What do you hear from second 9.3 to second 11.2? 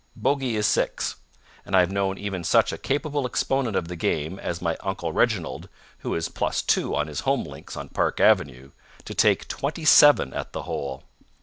twenty seven at the hole.